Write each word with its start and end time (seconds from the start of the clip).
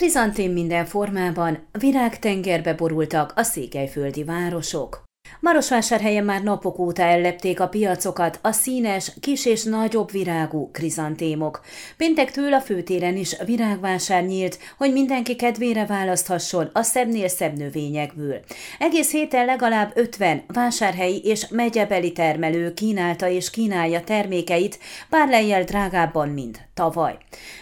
Krizantém 0.00 0.52
minden 0.52 0.84
formában, 0.84 1.58
virágtengerbe 1.78 2.74
borultak 2.74 3.32
a 3.36 3.42
székelyföldi 3.42 4.24
városok. 4.24 5.09
Marosvásárhelyen 5.40 6.24
már 6.24 6.42
napok 6.42 6.78
óta 6.78 7.02
ellepték 7.02 7.60
a 7.60 7.68
piacokat 7.68 8.38
a 8.42 8.52
színes, 8.52 9.12
kis 9.20 9.46
és 9.46 9.62
nagyobb 9.62 10.10
virágú 10.10 10.70
krizantémok. 10.72 11.60
Péntektől 11.96 12.54
a 12.54 12.60
főtéren 12.60 13.16
is 13.16 13.36
virágvásár 13.44 14.24
nyílt, 14.24 14.58
hogy 14.78 14.92
mindenki 14.92 15.36
kedvére 15.36 15.86
választhasson 15.86 16.70
a 16.72 16.82
szebbnél 16.82 17.28
szebb 17.28 17.56
növényekből. 17.56 18.40
Egész 18.78 19.10
héten 19.10 19.44
legalább 19.44 19.92
50 19.94 20.42
vásárhelyi 20.46 21.20
és 21.24 21.48
megyebeli 21.48 22.12
termelő 22.12 22.74
kínálta 22.74 23.28
és 23.28 23.50
kínálja 23.50 24.04
termékeit, 24.04 24.78
pár 25.08 25.28
lejjel 25.28 25.64
drágábban, 25.64 26.28
mint 26.28 26.68
tavaly. 26.74 27.16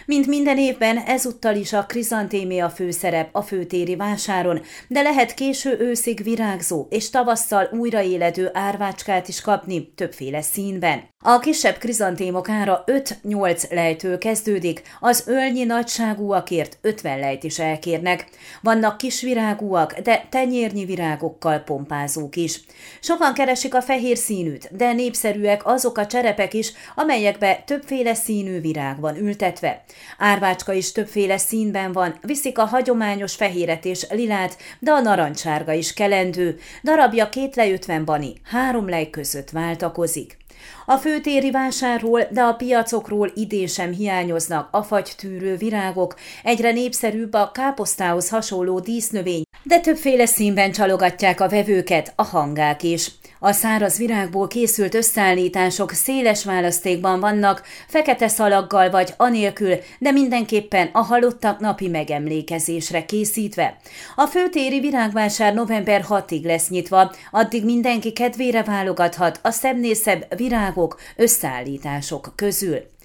Mint 0.05 0.27
minden 0.27 0.57
évben, 0.57 0.97
ezúttal 0.97 1.55
is 1.55 1.73
a 1.73 1.85
krizantémia 1.85 2.69
főszerep 2.69 3.29
a 3.31 3.41
főtéri 3.41 3.95
vásáron, 3.95 4.61
de 4.87 5.01
lehet 5.01 5.33
késő 5.33 5.77
őszig 5.79 6.23
virágzó 6.23 6.87
és 6.89 7.09
tavasszal 7.09 7.58
újraéledő 7.71 8.49
árvácskát 8.53 9.27
is 9.27 9.41
kapni 9.41 9.93
többféle 9.95 10.41
színben. 10.41 11.07
A 11.23 11.39
kisebb 11.39 11.77
krizantémok 11.77 12.49
ára 12.49 12.83
5-8 12.85 13.69
lejtől 13.69 14.17
kezdődik, 14.17 14.81
az 14.99 15.23
ölnyi 15.27 15.63
nagyságúakért 15.63 16.77
50 16.81 17.19
lejt 17.19 17.43
is 17.43 17.59
elkérnek. 17.59 18.27
Vannak 18.61 18.97
kisvirágúak, 18.97 19.99
de 19.99 20.27
tenyérnyi 20.29 20.85
virágokkal 20.85 21.59
pompázók 21.59 22.35
is. 22.35 22.61
Sokan 22.99 23.33
keresik 23.33 23.75
a 23.75 23.81
fehér 23.81 24.17
színűt, 24.17 24.75
de 24.75 24.93
népszerűek 24.93 25.65
azok 25.65 25.97
a 25.97 26.05
cserepek 26.05 26.53
is, 26.53 26.71
amelyekbe 26.95 27.63
többféle 27.65 28.13
színű 28.13 28.61
virág 28.61 28.99
van 28.99 29.17
ültetve. 29.17 29.83
Árvácska 30.17 30.73
is 30.73 30.91
többféle 30.91 31.37
színben 31.37 31.91
van, 31.91 32.19
viszik 32.21 32.57
a 32.57 32.65
hagyományos 32.65 33.35
fehéret 33.35 33.85
és 33.85 34.05
lilát, 34.09 34.57
de 34.79 34.91
a 34.91 35.01
narancsárga 35.01 35.73
is 35.73 35.93
kelendő. 35.93 36.59
Darabja 36.83 37.29
két 37.49 37.57
lejötven 37.57 38.05
bani, 38.05 38.33
három 38.43 38.89
lej 38.89 39.09
között 39.09 39.49
váltakozik. 39.49 40.37
A 40.85 40.97
főtéri 40.97 41.51
vásárról, 41.51 42.27
de 42.31 42.41
a 42.41 42.53
piacokról 42.53 43.31
idén 43.35 43.67
sem 43.67 43.91
hiányoznak 43.91 44.67
a 44.71 44.83
fagytűrő 44.83 45.55
virágok, 45.55 46.15
egyre 46.43 46.71
népszerűbb 46.71 47.33
a 47.33 47.51
káposztához 47.51 48.29
hasonló 48.29 48.79
dísznövény, 48.79 49.43
de 49.63 49.79
többféle 49.79 50.25
színben 50.25 50.71
csalogatják 50.71 51.41
a 51.41 51.49
vevőket 51.49 52.13
a 52.15 52.23
hangák 52.23 52.83
is. 52.83 53.11
A 53.39 53.51
száraz 53.51 53.97
virágból 53.97 54.47
készült 54.47 54.93
összeállítások 54.93 55.91
széles 55.91 56.45
választékban 56.45 57.19
vannak, 57.19 57.63
fekete 57.87 58.27
szalaggal 58.27 58.89
vagy 58.89 59.13
anélkül, 59.17 59.75
de 59.99 60.11
mindenképpen 60.11 60.89
a 60.93 61.01
halottak 61.01 61.59
napi 61.59 61.87
megemlékezésre 61.87 63.05
készítve. 63.05 63.77
A 64.15 64.25
főtéri 64.25 64.79
virágvásár 64.79 65.53
november 65.53 66.05
6-ig 66.09 66.43
lesz 66.43 66.69
nyitva, 66.69 67.11
addig 67.31 67.65
mindenki 67.65 68.13
kedvére 68.13 68.63
válogathat 68.63 69.39
a 69.43 69.51
szebbnél 69.51 69.95
szebb 69.95 70.25
virágok, 70.37 70.99
összeállítások 71.15 72.33
közül. 72.35 72.97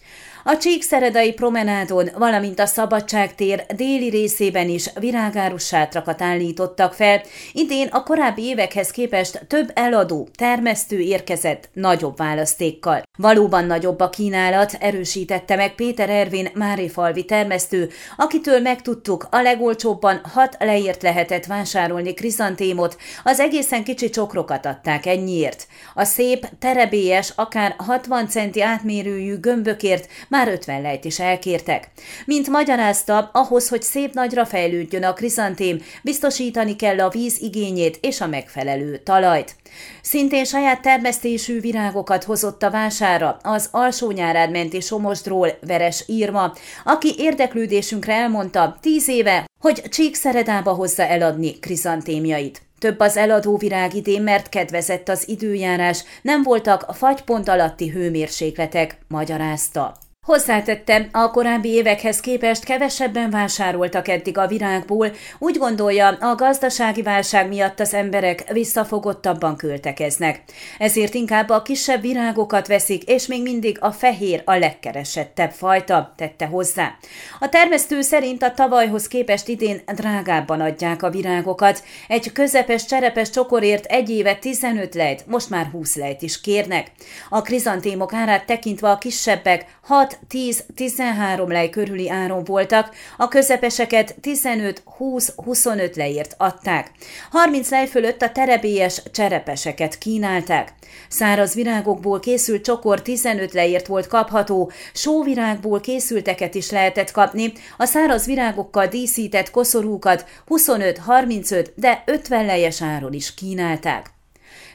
A 0.47 0.57
Csíkszeredai 0.57 1.33
promenádon, 1.33 2.09
valamint 2.19 2.61
a 2.61 2.67
Szabadságtér 2.67 3.67
déli 3.77 4.09
részében 4.09 4.69
is 4.69 4.91
virágárus 5.01 5.67
sátrakat 5.67 6.23
állítottak 6.23 6.93
fel. 6.93 7.23
Idén 7.53 7.87
a 7.87 8.03
korábbi 8.03 8.43
évekhez 8.43 8.91
képest 8.91 9.45
több 9.49 9.71
eladó, 9.75 10.29
termesztő 10.37 10.99
érkezett 10.99 11.69
nagyobb 11.73 12.17
választékkal. 12.17 13.03
Valóban 13.19 13.65
nagyobb 13.65 14.01
a 14.01 14.11
kínálat, 14.11 14.77
erősítette 14.81 15.57
meg 15.57 15.75
Péter 15.75 16.11
Ervin 16.11 16.49
Márifalvi 16.55 17.25
termesztő, 17.25 17.91
akitől 18.17 18.61
megtudtuk, 18.61 19.27
a 19.31 19.41
legolcsóbban 19.41 20.21
hat 20.33 20.57
leért 20.59 21.03
lehetett 21.03 21.47
vásárolni 21.47 22.15
krizantémot, 22.15 22.97
az 23.25 23.41
egészen 23.41 23.85
kicsi 23.85 24.11
csokrokat 24.11 24.67
adták 24.67 25.07
ennyiért. 25.07 25.67
A 25.95 26.05
szép, 26.05 26.47
terebélyes, 26.59 27.33
akár 27.35 27.75
60 27.79 28.29
centi 28.29 28.63
átmérőjű 28.63 29.37
gömbökért 29.37 30.09
már 30.35 30.49
50 30.49 30.83
lejt 30.83 31.05
is 31.05 31.21
elkértek. 31.21 31.89
Mint 32.25 32.49
magyarázta, 32.49 33.31
ahhoz, 33.33 33.69
hogy 33.69 33.83
szép 33.83 34.15
nagyra 34.15 34.47
fejlődjön 34.47 35.05
a 35.05 35.13
krizantém, 35.13 35.83
biztosítani 36.03 36.77
kell 36.77 37.01
a 37.01 37.09
víz 37.09 37.41
igényét 37.41 37.99
és 38.01 38.21
a 38.21 38.27
megfelelő 38.27 38.97
talajt. 38.97 39.57
Szintén 40.03 40.45
saját 40.45 40.83
termesztésű 40.83 41.61
virágokat 41.61 42.25
hozott 42.25 42.63
a 42.63 42.71
vására 42.71 43.39
az 43.43 43.69
alsó 43.71 44.11
nyárán 44.11 44.51
menti 44.51 44.81
Somosdról 44.81 45.59
Veres 45.67 46.05
Írma, 46.07 46.53
aki 46.85 47.15
érdeklődésünkre 47.19 48.15
elmondta 48.15 48.79
tíz 48.81 49.09
éve, 49.09 49.47
hogy 49.61 49.83
Csíkszeredába 49.89 50.73
hozza 50.73 51.03
eladni 51.03 51.59
krizantémjait. 51.59 52.63
Több 52.79 53.01
az 53.01 53.17
eladó 53.17 53.57
virág 53.57 53.95
idén, 53.95 54.23
mert 54.23 54.49
kedvezett 54.49 55.09
az 55.09 55.29
időjárás, 55.29 56.05
nem 56.23 56.43
voltak 56.43 56.87
fagypont 56.95 57.49
alatti 57.49 57.89
hőmérsékletek, 57.89 58.99
magyarázta. 59.09 60.04
Hozzátette, 60.25 61.09
a 61.13 61.31
korábbi 61.31 61.69
évekhez 61.69 62.21
képest 62.21 62.65
kevesebben 62.65 63.31
vásároltak 63.31 64.09
eddig 64.09 64.39
a 64.39 64.47
virágból, 64.47 65.13
úgy 65.39 65.59
gondolja, 65.59 66.09
a 66.09 66.35
gazdasági 66.35 67.03
válság 67.03 67.49
miatt 67.49 67.81
az 67.81 67.95
emberek 67.95 68.53
visszafogottabban 68.53 69.57
költekeznek. 69.57 70.43
Ezért 70.79 71.15
inkább 71.15 71.49
a 71.49 71.63
kisebb 71.63 72.01
virágokat 72.01 72.67
veszik, 72.67 73.03
és 73.03 73.27
még 73.27 73.43
mindig 73.43 73.77
a 73.81 73.91
fehér 73.91 74.43
a 74.45 74.55
legkeresettebb 74.55 75.51
fajta, 75.51 76.13
tette 76.17 76.47
hozzá. 76.47 76.95
A 77.41 77.49
termesztő 77.49 78.01
szerint 78.01 78.43
a 78.43 78.55
tavalyhoz 78.55 79.09
képest 79.09 79.49
idén 79.49 79.83
drágábban 79.95 80.61
adják 80.61 81.03
a 81.03 81.11
virágokat. 81.11 81.83
Egy 82.09 82.33
közepes 82.33 82.85
cserepes 82.85 83.31
csokorért 83.31 83.85
egy 83.85 84.11
éve 84.11 84.35
15 84.35 84.95
lejt, 84.95 85.27
most 85.27 85.51
már 85.51 85.67
20 85.67 85.97
lejt 85.97 86.23
is 86.23 86.41
kérnek. 86.41 86.91
A 87.29 87.43
krizantémok 87.43 88.13
árát 88.13 88.47
tekintve 88.47 88.91
a 88.91 88.99
kisebbek 88.99 89.67
6 89.83 90.14
10-13 90.31 91.47
lej 91.47 91.71
körüli 91.71 92.11
áron 92.11 92.45
voltak, 92.45 92.95
a 93.17 93.29
közepeseket 93.29 94.17
15-20-25 94.23 95.97
leért 95.97 96.35
adták. 96.39 96.91
30 97.31 97.71
lej 97.71 97.87
fölött 97.87 98.23
a 98.23 98.33
terebélyes 98.33 99.03
cserepeseket 99.13 99.99
kínálták. 99.99 100.73
Száraz 101.09 101.55
virágokból 101.55 102.21
készült 102.21 102.65
csokor 102.65 103.03
15 103.03 103.53
leért 103.53 103.87
volt 103.87 104.07
kapható, 104.07 104.73
sóvirágból 104.93 105.81
készülteket 105.81 106.55
is 106.55 106.71
lehetett 106.71 107.11
kapni, 107.11 107.53
a 107.77 107.85
száraz 107.85 108.27
virágokkal 108.27 108.87
díszített 108.87 109.51
koszorúkat 109.51 110.25
25-35, 110.49 111.67
de 111.75 112.03
50 112.07 112.45
lejes 112.45 112.83
áron 112.83 113.13
is 113.13 113.35
kínálták. 113.35 114.14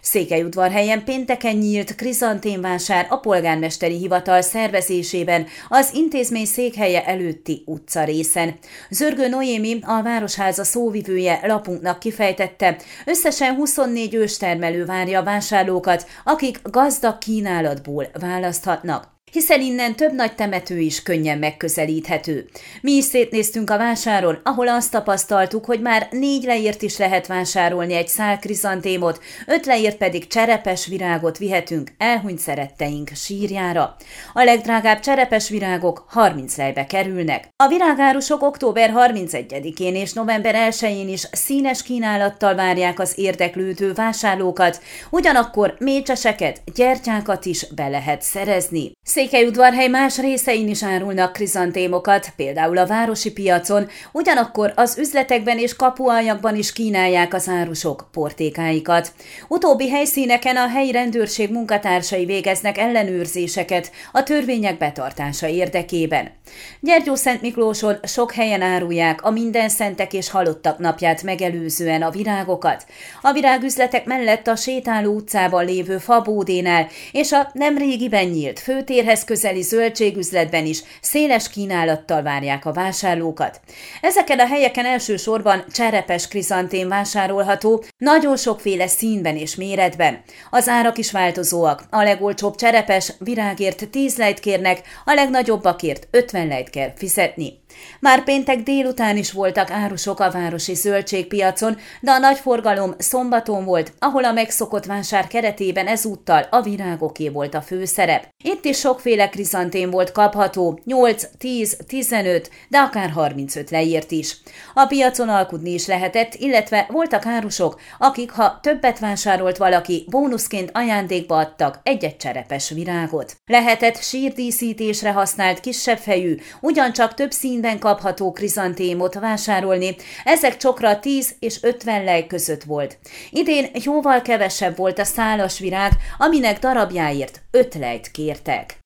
Székelyudvarhelyen 0.02 1.04
pénteken 1.04 1.56
nyílt 1.56 1.96
krizanténvásár 1.96 3.08
a 3.10 3.18
polgármesteri 3.18 3.98
hivatal 3.98 4.42
szervezésében 4.42 5.46
az 5.70 5.90
intézmény 5.94 6.46
székhelye 6.46 7.06
előtti 7.06 7.64
utca 7.66 8.04
részen. 8.04 8.58
Zörgő 8.90 9.28
Noémi, 9.28 9.80
a 9.82 10.02
Városháza 10.02 10.64
szóvivője 10.64 11.40
lapunknak 11.44 12.00
kifejtette, 12.00 12.78
összesen 13.06 13.56
24 13.56 14.16
őstermelő 14.16 14.86
várja 14.86 15.20
a 15.20 15.24
vásárlókat, 15.24 16.06
akik 16.24 16.60
gazdag 16.64 17.18
kínálatból 17.18 18.08
választhatnak 18.20 19.18
hiszen 19.32 19.62
innen 19.62 19.96
több 19.96 20.14
nagy 20.14 20.36
temető 20.36 20.80
is 20.80 21.04
könnyen 21.04 21.38
megközelíthető. 21.38 22.50
Mi 22.82 22.92
is 22.92 23.04
szétnéztünk 23.04 23.70
a 23.70 23.78
vásáron, 23.78 24.40
ahol 24.44 24.68
azt 24.68 24.92
tapasztaltuk, 24.92 25.66
hogy 25.66 25.82
már 25.82 26.08
négy 26.12 26.44
leért 26.44 26.82
is 26.82 26.98
lehet 26.98 27.28
vásárolni 27.28 27.94
egy 27.94 28.08
szál 28.08 28.40
krizantémot, 28.40 29.22
öt 29.48 29.66
leért 29.66 29.98
pedig 29.98 30.28
cserepes 30.28 30.86
virágot 30.88 31.38
vihetünk 31.38 31.92
elhunyt 31.98 32.40
szeretteink 32.40 33.10
sírjára. 33.16 33.96
A 34.34 34.44
legdrágább 34.44 35.00
cserepes 35.00 35.50
virágok 35.50 36.06
30 36.08 36.58
lejbe 36.58 36.86
kerülnek. 36.86 37.48
A 37.56 37.68
virágárusok 37.68 38.42
október 38.42 38.94
31-én 38.96 39.96
és 39.96 40.14
november 40.14 40.56
1-én 40.70 41.10
is 41.10 41.28
színes 41.32 41.84
kínálattal 41.84 42.56
várják 42.56 43.00
az 43.00 43.14
érdeklődő 43.16 43.94
vásárlókat, 43.94 44.82
ugyanakkor 45.10 45.76
mécseseket, 45.80 46.62
gyertyákat 46.76 47.46
is 47.46 47.66
be 47.76 47.88
lehet 47.88 48.22
szerezni. 48.22 48.92
Székelyudvarhely 49.20 49.88
más 49.88 50.18
részein 50.18 50.68
is 50.68 50.84
árulnak 50.84 51.34
krizantémokat, 51.34 52.34
például 52.36 52.78
a 52.78 52.86
városi 52.88 53.32
piacon, 53.32 53.88
ugyanakkor 54.12 54.74
az 54.76 54.98
üzletekben 54.98 55.58
és 55.58 55.76
kapuajakban 55.76 56.56
is 56.56 56.74
kínálják 56.74 57.34
az 57.34 57.48
árusok 57.48 58.08
portékáikat. 58.12 59.14
Utóbbi 59.48 59.90
helyszíneken 59.90 60.56
a 60.56 60.68
helyi 60.68 60.92
rendőrség 60.92 61.52
munkatársai 61.52 62.26
végeznek 62.26 62.78
ellenőrzéseket 62.78 63.92
a 64.12 64.24
törvények 64.24 64.78
betartása 64.78 65.48
érdekében. 65.48 66.32
Gyergyó 66.80 67.16
Szent 67.16 67.42
Miklóson 67.42 68.00
sok 68.04 68.32
helyen 68.32 68.62
árulják 68.62 69.24
a 69.24 69.32
minden 69.32 69.70
szentek 69.70 70.14
és 70.14 70.30
halottak 70.30 70.78
napját 70.78 71.24
megelőzően 71.24 72.02
a 72.02 72.10
virágokat. 72.10 72.86
A 73.22 73.32
virágüzletek 73.32 74.06
mellett 74.06 74.48
a 74.48 74.56
sétáló 74.56 75.14
utcában 75.14 75.66
lévő 75.66 75.98
fabódénál 75.98 76.88
és 77.12 77.32
a 77.32 77.50
nem 77.54 77.78
régiben 77.78 78.26
nyílt 78.26 78.60
főtér 78.60 79.08
térhez 79.10 79.26
közeli 79.26 79.62
zöldségüzletben 79.62 80.66
is 80.66 80.84
széles 81.02 81.50
kínálattal 81.50 82.22
várják 82.22 82.66
a 82.66 82.74
vásárlókat. 82.74 83.62
Ezeken 84.02 84.40
a 84.40 84.46
helyeken 84.46 84.86
elsősorban 84.86 85.66
cserepes 85.72 86.28
krizantén 86.28 86.88
vásárolható, 86.88 87.84
nagyon 87.98 88.38
sokféle 88.38 88.88
színben 88.88 89.38
és 89.38 89.56
méretben. 89.56 90.22
Az 90.50 90.68
árak 90.68 90.98
is 90.98 91.12
változóak. 91.12 91.84
A 91.90 92.04
legolcsóbb 92.04 92.56
cserepes 92.56 93.14
virágért 93.20 93.90
10 93.90 94.18
lejt 94.18 94.40
kérnek, 94.40 94.82
a 95.06 95.14
legnagyobbakért 95.14 96.08
50 96.12 96.48
lejt 96.48 96.70
kell 96.70 96.94
fizetni. 96.96 97.60
Már 98.00 98.24
péntek 98.24 98.64
délután 98.64 99.18
is 99.18 99.32
voltak 99.32 99.72
árusok 99.72 100.20
a 100.20 100.32
városi 100.32 100.74
zöldségpiacon, 100.74 101.78
de 102.02 102.12
a 102.12 102.18
nagy 102.18 102.38
forgalom 102.38 102.94
szombaton 102.98 103.66
volt, 103.66 103.94
ahol 104.00 104.24
a 104.24 104.32
megszokott 104.32 104.86
vásár 104.86 105.28
keretében 105.28 105.88
ezúttal 105.88 106.48
a 106.50 106.62
virágoké 106.62 107.30
volt 107.30 107.54
a 107.54 107.62
főszerep. 107.62 108.28
Itt 108.44 108.66
is 108.66 108.80
sokféle 108.80 109.30
krizantén 109.30 109.90
volt 109.90 110.12
kapható, 110.12 110.80
8, 110.84 111.24
10, 111.38 111.78
15, 111.88 112.50
de 112.70 112.78
akár 112.78 113.10
35 113.10 113.70
leírt 113.70 114.12
is. 114.12 114.38
A 114.74 114.86
piacon 114.86 115.30
alkudni 115.30 115.74
is 115.74 115.88
lehetett, 115.88 116.34
illetve 116.34 116.88
voltak 116.90 117.26
árusok, 117.26 117.80
akik 117.98 118.32
ha 118.32 118.60
többet 118.62 119.00
vásárolt 119.00 119.58
valaki, 119.58 120.06
bónuszként 120.10 120.70
ajándékba 120.74 121.38
adtak 121.38 121.80
egy-egy 121.84 122.18
cserepes 122.18 122.70
virágot. 122.70 123.36
Lehetett 123.46 124.02
sírdíszítésre 124.02 125.12
használt 125.12 125.60
kisebb 125.60 125.98
fejű, 125.98 126.38
ugyancsak 126.62 127.14
több 127.14 127.32
színben 127.60 127.80
kapható 127.80 128.32
krizantémot 128.32 129.14
vásárolni, 129.14 129.96
ezek 130.24 130.58
csokra 130.58 131.00
10 131.00 131.36
és 131.40 131.58
50 131.62 132.04
lej 132.04 132.28
között 132.28 132.64
volt. 132.64 132.98
Idén 133.30 133.66
jóval 133.84 134.22
kevesebb 134.22 134.78
volt 134.78 135.00
a 135.00 135.04
szálas 135.04 135.60
virág, 135.60 135.92
aminek 136.18 136.60
darabjáért 136.60 137.42
5 137.52 137.76
lejt 137.76 138.12
kértek. 138.12 138.78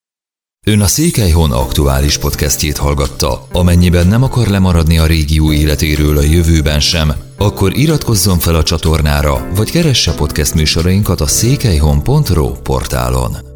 Ön 0.66 0.82
a 0.82 0.86
Székelyhon 0.86 1.52
aktuális 1.52 2.18
podcastjét 2.18 2.78
hallgatta. 2.78 3.48
Amennyiben 3.52 4.08
nem 4.08 4.24
akar 4.24 4.48
lemaradni 4.48 4.98
a 4.98 5.06
régió 5.06 5.52
életéről 5.52 6.18
a 6.18 6.22
jövőben 6.22 6.80
sem, 6.80 7.12
akkor 7.38 7.78
iratkozzon 7.78 8.40
fel 8.40 8.56
a 8.56 8.64
csatornára, 8.64 9.48
vagy 9.56 9.72
keresse 9.72 10.14
podcast 10.14 10.54
műsorainkat 10.54 11.22
a 11.22 11.28
székelyhon.pro 11.28 12.52
portálon. 12.52 13.53